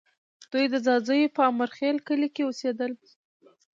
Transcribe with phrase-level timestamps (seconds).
[0.51, 2.91] دوی د ځاځیو په امیرخېل کلي کې اوسېدل